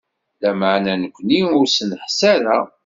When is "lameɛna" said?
0.41-0.93